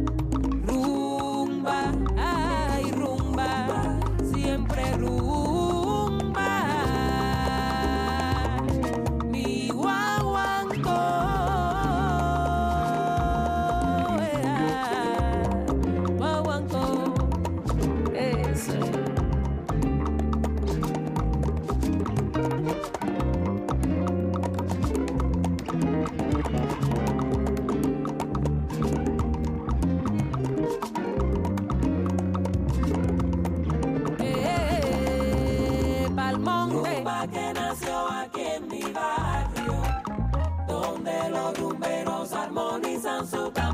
[41.07, 43.66] Donde los rumberos armonizan su tambor.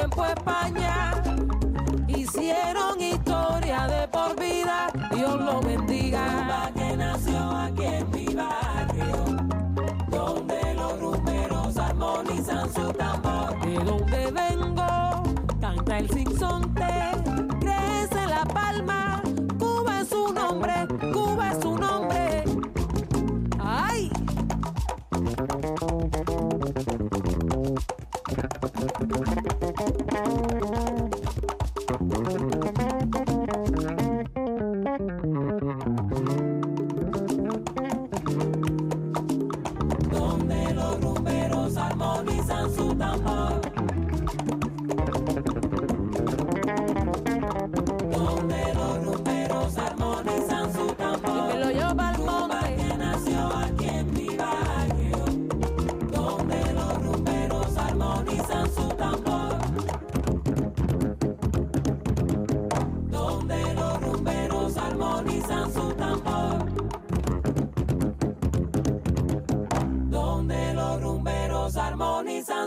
[0.00, 1.22] Tiempo España,
[2.08, 6.26] hicieron historia de por vida, Dios lo bendiga.
[6.26, 9.24] Rumba que nació aquí en mi barrio,
[10.08, 13.60] donde los rumberos armonizan su tambor.
[13.60, 15.22] De donde vengo,
[15.60, 17.10] canta el sinsonte,
[17.60, 18.89] crece la palma,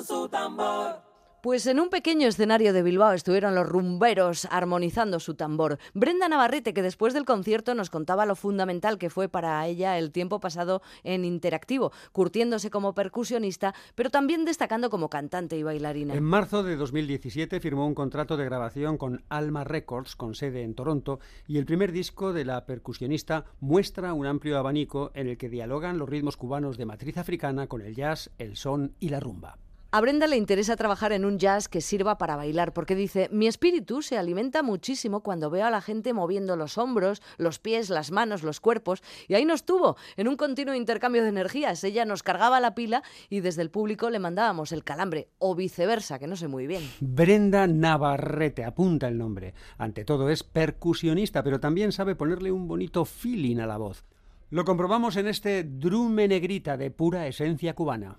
[0.02, 1.14] su tambor.
[1.44, 5.78] Pues en un pequeño escenario de Bilbao estuvieron los rumberos armonizando su tambor.
[5.94, 10.14] Brenda Navarrete, que después del concierto nos contaba lo fundamental que fue para ella el
[10.14, 16.14] tiempo pasado en interactivo, curtiéndose como percusionista, pero también destacando como cantante y bailarina.
[16.14, 20.76] En marzo de 2017 firmó un contrato de grabación con Alma Records, con sede en
[20.76, 25.50] Toronto, y el primer disco de la percusionista muestra un amplio abanico en el que
[25.50, 29.58] dialogan los ritmos cubanos de matriz africana con el jazz, el son y la rumba.
[29.96, 33.46] A Brenda le interesa trabajar en un jazz que sirva para bailar, porque dice, mi
[33.46, 38.12] espíritu se alimenta muchísimo cuando veo a la gente moviendo los hombros, los pies, las
[38.12, 41.84] manos, los cuerpos, y ahí nos tuvo, en un continuo intercambio de energías.
[41.84, 46.18] Ella nos cargaba la pila y desde el público le mandábamos el calambre, o viceversa,
[46.18, 46.90] que no sé muy bien.
[47.00, 49.54] Brenda Navarrete, apunta el nombre.
[49.78, 54.06] Ante todo es percusionista, pero también sabe ponerle un bonito feeling a la voz.
[54.50, 58.18] Lo comprobamos en este drume negrita de pura esencia cubana.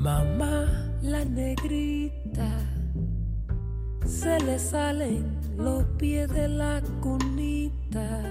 [0.00, 0.66] Mamá,
[1.02, 2.48] la negrita,
[4.06, 8.22] se le salen los pies de la cunita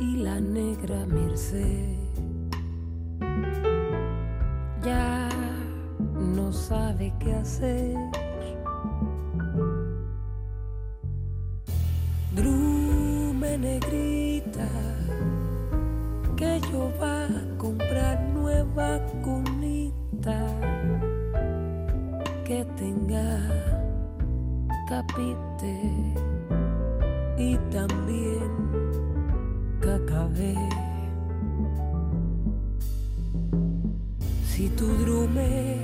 [0.00, 1.96] y la negra Merced
[4.84, 5.30] ya
[6.14, 8.03] no sabe qué hacer.
[25.06, 26.14] Capite
[27.36, 28.50] y también
[29.80, 30.54] cacabé.
[34.46, 35.80] Si tu drume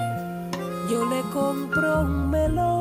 [0.90, 2.80] yo le compro un melón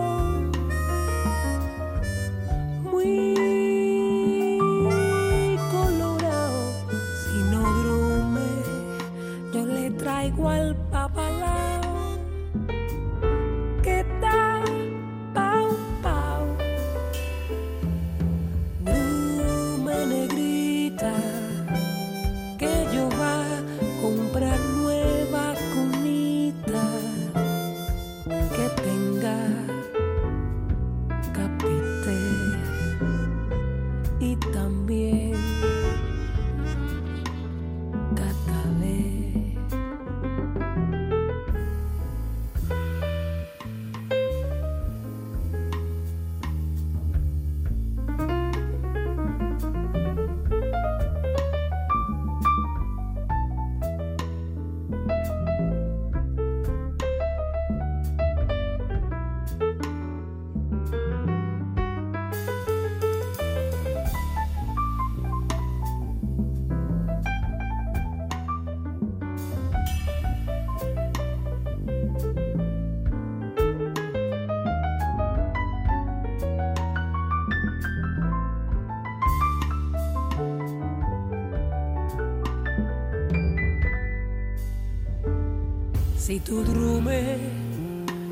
[86.30, 87.38] Si tú drume,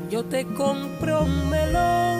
[0.08, 2.17] yo te compro un melón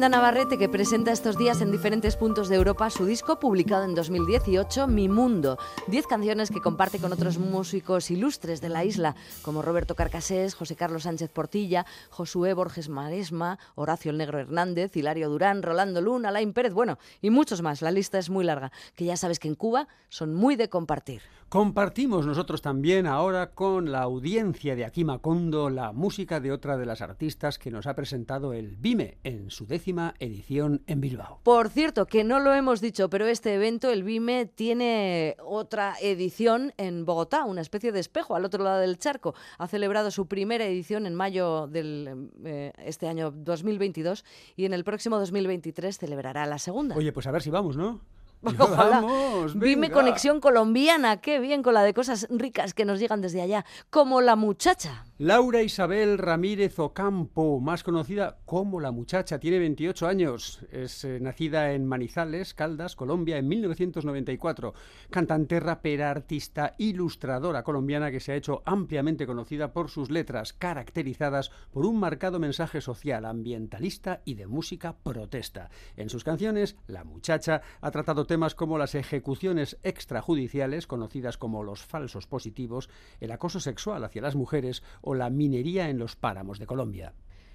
[0.00, 3.94] Brenda Navarrete, que presenta estos días en diferentes puntos de Europa su disco publicado en
[3.94, 5.58] 2018, Mi Mundo.
[5.88, 10.74] Diez canciones que comparte con otros músicos ilustres de la isla, como Roberto Carcasés, José
[10.74, 16.54] Carlos Sánchez Portilla, Josué Borges Maresma, Horacio el Negro Hernández, Hilario Durán, Rolando Luna, Alain
[16.54, 17.82] Pérez, bueno, y muchos más.
[17.82, 21.20] La lista es muy larga, que ya sabes que en Cuba son muy de compartir.
[21.50, 26.86] Compartimos nosotros también ahora con la audiencia de Aquí Macondo la música de otra de
[26.86, 31.40] las artistas que nos ha presentado el BIME en su décima edición en Bilbao.
[31.42, 36.72] Por cierto, que no lo hemos dicho, pero este evento, el BIME, tiene otra edición
[36.76, 39.34] en Bogotá, una especie de espejo al otro lado del charco.
[39.58, 44.24] Ha celebrado su primera edición en mayo del eh, este año 2022
[44.54, 46.94] y en el próximo 2023 celebrará la segunda.
[46.94, 48.19] Oye, pues a ver si vamos, ¿no?
[48.58, 49.00] Ojalá.
[49.00, 49.94] Vamos, Dime venga.
[49.94, 54.20] conexión colombiana, qué bien con la de cosas ricas que nos llegan desde allá, como
[54.20, 55.04] la muchacha.
[55.22, 60.64] Laura Isabel Ramírez Ocampo, más conocida como La Muchacha, tiene 28 años.
[60.72, 64.72] Es eh, nacida en Manizales, Caldas, Colombia, en 1994.
[65.10, 71.50] Cantante, rapera, artista, ilustradora colombiana que se ha hecho ampliamente conocida por sus letras, caracterizadas
[71.70, 75.68] por un marcado mensaje social, ambientalista y de música protesta.
[75.98, 81.84] En sus canciones, La Muchacha ha tratado temas como las ejecuciones extrajudiciales, conocidas como los
[81.84, 82.88] falsos positivos,
[83.20, 87.12] el acoso sexual hacia las mujeres o la minería en los páramos de Colombia.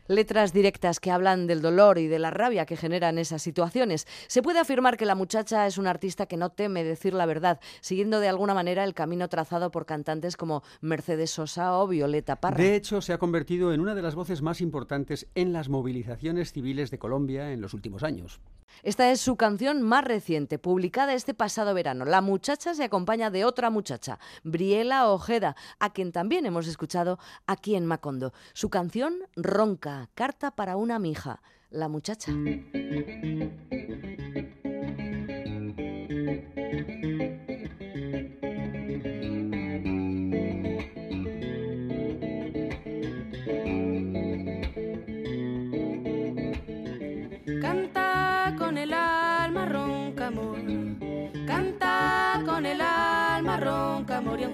[0.08, 4.06] Letras directas que hablan del dolor y de la rabia que generan esas situaciones.
[4.28, 7.60] Se puede afirmar que la muchacha es una artista que no teme decir la verdad,
[7.80, 12.58] siguiendo de alguna manera el camino trazado por cantantes como Mercedes Sosa o Violeta Parra.
[12.58, 16.52] De hecho, se ha convertido en una de las voces más importantes en las movilizaciones
[16.52, 18.42] civiles de Colombia en los últimos años.
[18.84, 22.06] Esta es su canción más reciente, publicada este pasado verano.
[22.06, 27.76] La muchacha se acompaña de otra muchacha, Briela Ojeda, a quien también hemos escuchado aquí
[27.76, 28.34] en Macondo.
[28.54, 31.42] Su canción Ronca, carta para una mija.
[31.72, 32.32] La muchacha.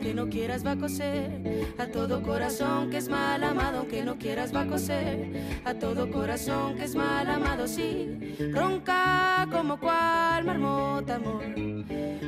[0.02, 1.76] Aunque no quieras va a coser.
[1.78, 5.62] A todo corazón que es mal amado, aunque no quieras va a coser.
[5.64, 8.36] A todo corazón que es mal amado, sí.
[8.52, 11.44] Ronca como cual marmota, amor.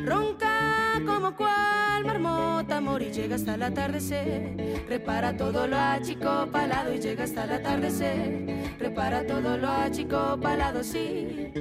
[0.06, 3.02] Ronca como cual marmota, amor.
[3.02, 4.86] Y llega hasta el atardecer.
[4.88, 8.76] Repara todo lo achicopalado y llega hasta el atardecer.
[8.78, 11.52] Repara todo lo achicopalado, sí.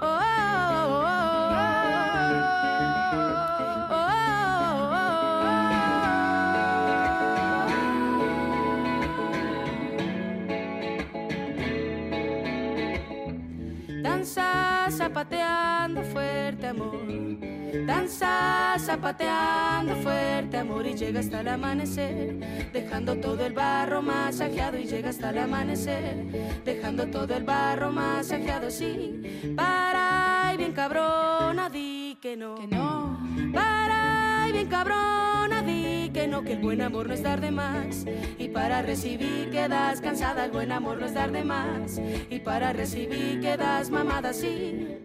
[0.00, 1.37] Oh, oh, oh,
[14.02, 16.98] Danza zapateando fuerte amor.
[17.86, 24.84] Danza zapateando fuerte amor y llega hasta el amanecer, dejando todo el barro masajeado y
[24.84, 29.54] llega hasta el amanecer, dejando todo el barro masajeado, sí.
[29.56, 32.54] Para y bien cabrona, di que no.
[32.54, 33.18] Que no.
[33.52, 35.57] Para y bien cabrona,
[36.10, 38.04] que no, que el buen amor no es dar de más.
[38.38, 42.00] Y para recibir quedas cansada, el buen amor no es dar de más.
[42.30, 44.98] Y para recibir quedas mamada, sí.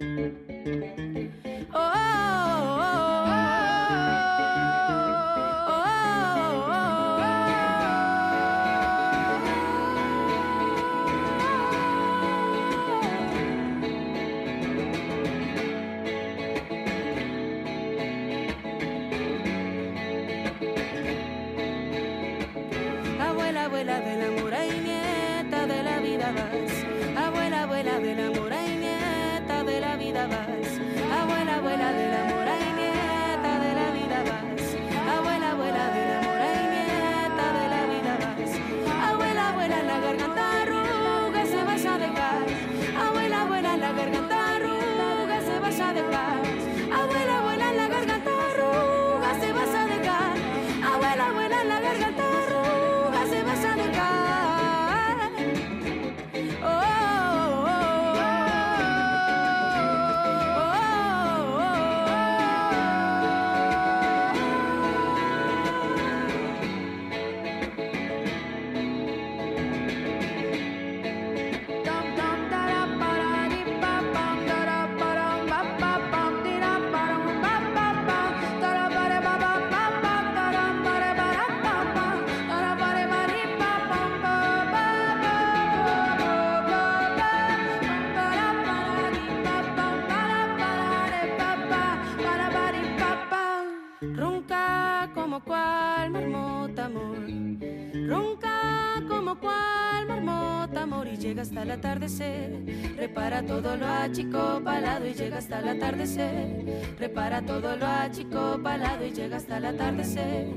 [101.73, 102.95] Atardecer.
[102.97, 106.95] Repara todo lo achicopalado y llega hasta el atardecer.
[106.99, 110.47] Repara todo lo achicopalado y llega hasta el atardecer.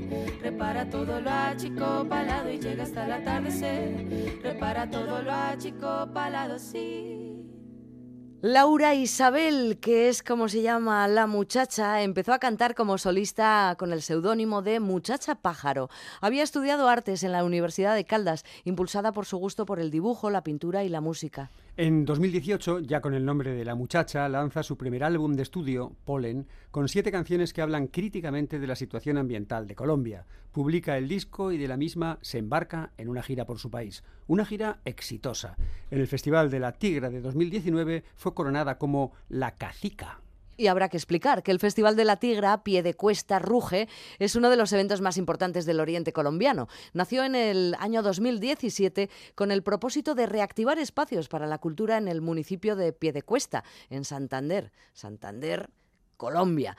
[0.41, 4.39] Repara todo lo achicopalado y llega hasta el atardecer.
[4.43, 7.16] Repara todo lo achicopalado, sí.
[8.43, 13.91] Laura Isabel, que es como se llama la muchacha, empezó a cantar como solista con
[13.91, 15.89] el seudónimo de Muchacha Pájaro.
[16.21, 20.29] Había estudiado artes en la Universidad de Caldas, impulsada por su gusto por el dibujo,
[20.29, 21.49] la pintura y la música.
[21.79, 25.95] En 2018, ya con el nombre de La Muchacha, lanza su primer álbum de estudio,
[26.05, 30.25] Polen, con siete canciones que hablan críticamente de la situación ambiental de Colombia.
[30.51, 34.03] Publica el disco y de la misma se embarca en una gira por su país.
[34.25, 35.55] Una gira exitosa.
[35.91, 40.21] En el Festival de la Tigra de 2019 fue coronada como La Cacica.
[40.57, 43.87] Y habrá que explicar que el Festival de la Tigra, Pie de Cuesta Ruge,
[44.17, 46.67] es uno de los eventos más importantes del Oriente colombiano.
[46.93, 52.07] Nació en el año 2017 con el propósito de reactivar espacios para la cultura en
[52.07, 54.71] el municipio de Piedecuesta, en Santander.
[54.93, 55.69] Santander,
[56.17, 56.75] Colombia.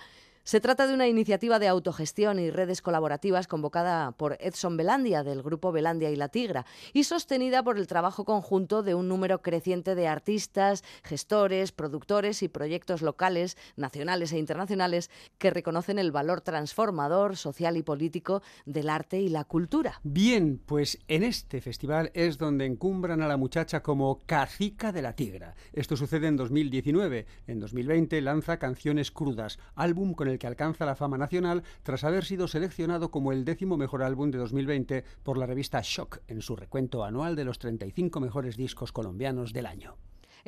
[0.49, 5.43] Se trata de una iniciativa de autogestión y redes colaborativas convocada por Edson Belandia del
[5.43, 9.95] grupo Belandia y la Tigra y sostenida por el trabajo conjunto de un número creciente
[9.95, 17.37] de artistas, gestores, productores y proyectos locales, nacionales e internacionales que reconocen el valor transformador
[17.37, 20.01] social y político del arte y la cultura.
[20.03, 25.15] Bien, pues en este festival es donde encumbran a la muchacha como cacica de la
[25.15, 25.55] tigra.
[25.75, 27.27] Esto sucede en 2019.
[27.47, 32.25] En 2020 lanza Canciones Crudas, álbum con el que alcanza la fama nacional tras haber
[32.25, 36.57] sido seleccionado como el décimo mejor álbum de 2020 por la revista Shock en su
[36.57, 39.97] recuento anual de los 35 mejores discos colombianos del año.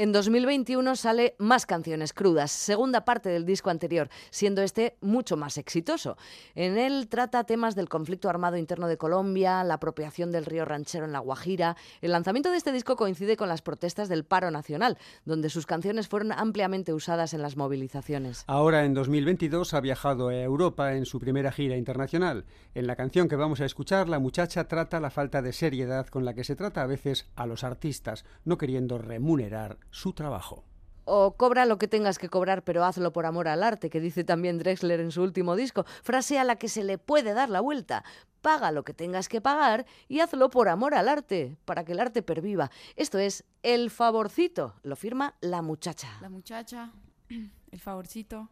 [0.01, 5.59] En 2021 sale Más canciones crudas, segunda parte del disco anterior, siendo este mucho más
[5.59, 6.17] exitoso.
[6.55, 11.05] En él trata temas del conflicto armado interno de Colombia, la apropiación del río Ranchero
[11.05, 11.77] en La Guajira.
[12.01, 14.97] El lanzamiento de este disco coincide con las protestas del paro nacional,
[15.27, 18.45] donde sus canciones fueron ampliamente usadas en las movilizaciones.
[18.47, 22.47] Ahora, en 2022, ha viajado a Europa en su primera gira internacional.
[22.75, 26.25] En la canción que vamos a escuchar, la muchacha trata la falta de seriedad con
[26.25, 30.65] la que se trata a veces a los artistas, no queriendo remunerar su trabajo.
[31.05, 34.23] O cobra lo que tengas que cobrar, pero hazlo por amor al arte, que dice
[34.23, 37.61] también Drexler en su último disco, frase a la que se le puede dar la
[37.61, 38.05] vuelta.
[38.43, 42.01] Paga lo que tengas que pagar y hazlo por amor al arte, para que el
[42.01, 42.71] arte perviva.
[42.97, 46.09] Esto es El Favorcito, lo firma la muchacha.
[46.21, 46.93] La muchacha,
[47.71, 48.49] el favorcito.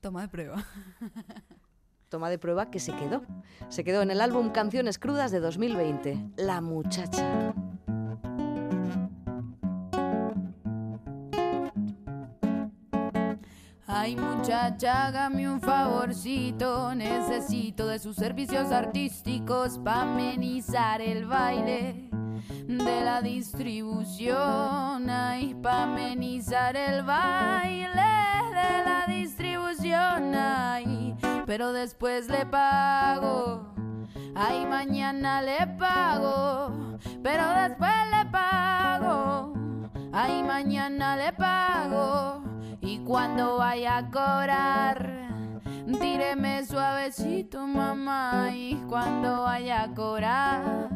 [0.00, 0.64] Toma de prueba.
[2.08, 3.22] Toma de prueba que se quedó.
[3.68, 7.54] Se quedó en el álbum Canciones Crudas de 2020, La muchacha.
[13.94, 22.08] Ay muchacha, hágame un favorcito, necesito de sus servicios artísticos para amenizar el baile
[22.66, 25.10] de la distribución.
[25.10, 28.12] Ay, para amenizar el baile
[28.48, 30.34] de la distribución.
[30.34, 31.14] Ay,
[31.44, 33.74] pero después le pago.
[34.34, 39.52] Ay, mañana le pago, pero después le pago.
[40.12, 42.51] Ay, mañana le pago.
[43.04, 45.28] Cuando vaya a cobrar,
[46.00, 48.50] tíreme suavecito, mamá.
[48.54, 50.88] Y cuando vaya a cobrar,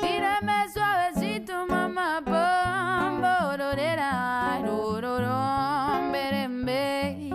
[0.00, 2.22] tíreme suavecito, mamá.
[2.24, 7.30] Pom, bororera, rororom, berembe.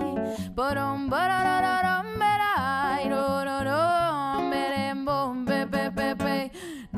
[0.55, 1.76] Porom, borororom,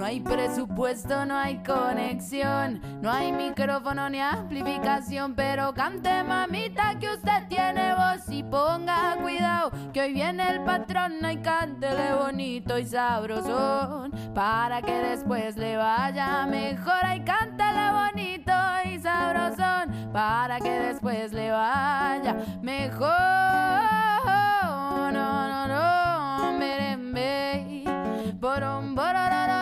[0.09, 7.47] hay presupuesto, no hay conexión, no hay micrófono ni amplificación, pero cante mamita que usted
[7.47, 14.11] tiene voz y ponga cuidado que hoy viene el patrón y cántele bonito y sabrosón
[14.33, 18.53] para que después le vaya mejor y cántele bonito
[18.85, 23.09] y sabrosón para que después le vaya mejor.
[25.11, 27.83] No, no, no, merembe,
[28.39, 29.58] borom, borororom,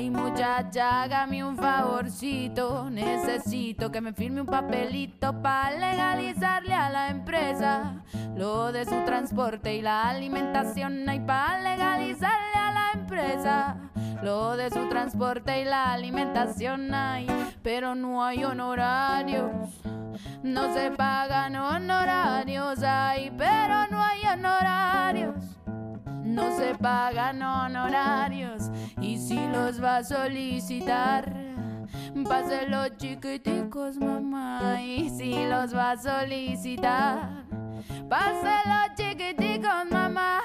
[0.00, 7.10] Ay muchacha, hágame un favorcito, necesito que me firme un papelito para legalizarle a la
[7.10, 8.02] empresa
[8.34, 11.06] lo de su transporte y la alimentación.
[11.06, 13.76] Ay, para legalizarle a la empresa
[14.22, 16.94] lo de su transporte y la alimentación.
[16.94, 17.26] Ay,
[17.62, 19.52] pero no hay honorarios.
[20.42, 25.49] No se pagan honorarios, ay, pero no hay honorarios.
[26.30, 28.70] No se pagan honorarios
[29.00, 31.34] y si los va a solicitar,
[32.28, 34.80] páselo chiquiticos, mamá.
[34.80, 37.44] Y si los va a solicitar,
[38.08, 40.39] páselo chiquiticos, mamá.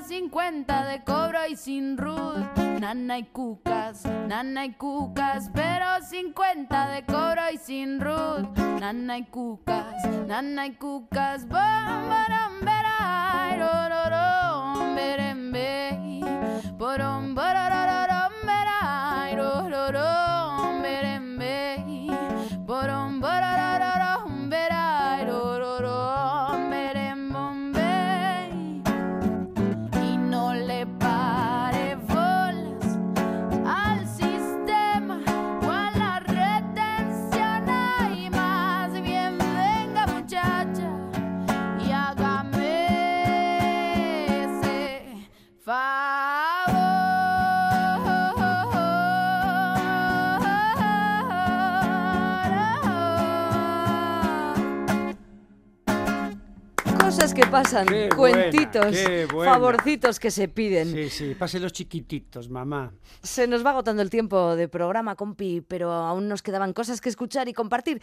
[0.00, 2.56] Ay, pero sin cuenta de cobro y sin root.
[2.80, 8.56] Nana y cucas, nana y cucas, pero sin cuenta de cobro y sin root.
[8.80, 16.22] Nana y cucas, nana y cucas, bom, baram, berai, rororom, berembe,
[16.78, 21.76] borom, borororom, berai, rororom, berembe,
[22.64, 23.69] borom, borororom,
[57.40, 59.52] que pasan, Qué buena, cuentitos, qué buena.
[59.52, 60.92] favorcitos que se piden.
[60.92, 62.92] Sí, sí, pase los chiquititos, mamá.
[63.22, 67.08] Se nos va agotando el tiempo de programa, compi, pero aún nos quedaban cosas que
[67.08, 68.00] escuchar y compartir.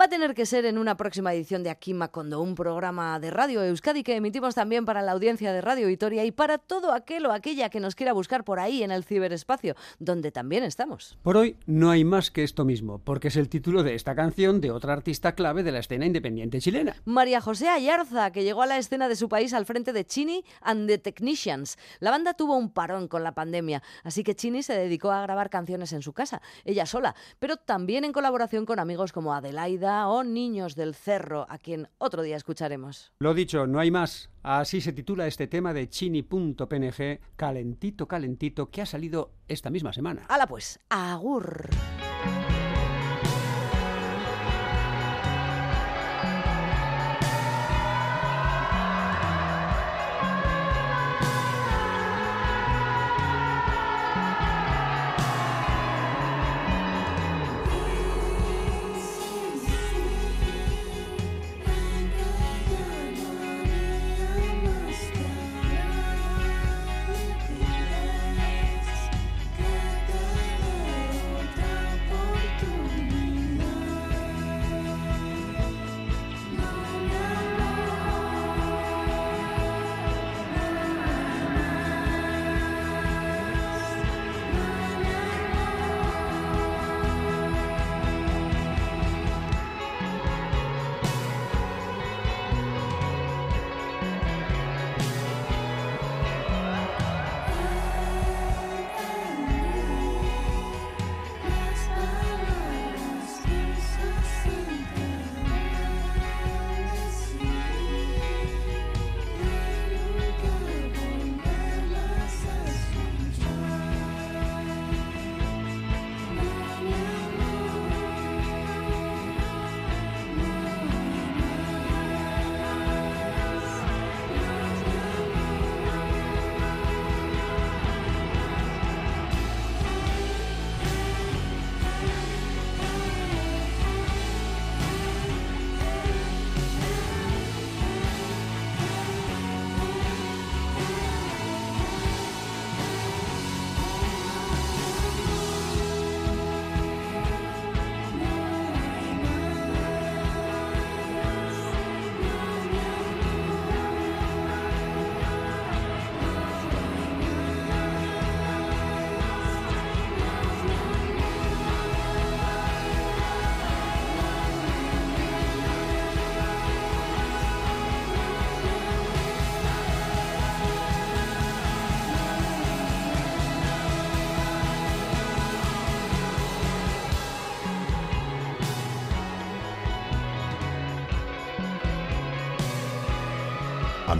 [0.00, 3.30] Va a tener que ser en una próxima edición de Aquí Macondo, un programa de
[3.32, 7.26] Radio Euskadi que emitimos también para la audiencia de Radio Vitoria y para todo aquel
[7.26, 11.18] o aquella que nos quiera buscar por ahí en el ciberespacio, donde también estamos.
[11.22, 14.60] Por hoy no hay más que esto mismo, porque es el título de esta canción
[14.60, 16.94] de otra artista clave de la escena independiente chilena.
[17.04, 20.44] María José Ayarza, que llegó a la escena de su país al frente de Chini
[20.60, 21.78] and the Technicians.
[22.00, 25.50] La banda tuvo un parón con la pandemia, así que Chini se dedicó a grabar
[25.50, 30.24] canciones en su casa, ella sola, pero también en colaboración con amigos como Adelaida o
[30.24, 33.12] Niños del Cerro, a quien otro día escucharemos.
[33.20, 34.30] Lo dicho, no hay más.
[34.42, 40.24] Así se titula este tema de chini.png, calentito, calentito, que ha salido esta misma semana.
[40.28, 41.68] Hala pues, agur.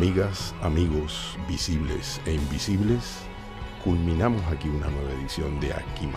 [0.01, 3.19] Amigas, amigos, visibles e invisibles,
[3.85, 6.09] culminamos aquí una nueva edición de Aquí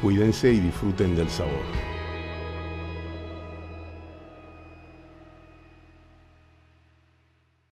[0.00, 1.87] Cuídense y disfruten del sabor.